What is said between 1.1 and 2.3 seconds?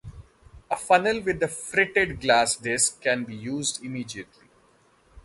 with a fritted